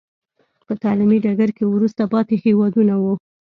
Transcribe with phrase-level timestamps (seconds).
[0.67, 3.13] په تعلیمي ډګر کې وروسته پاتې هېوادونه وو.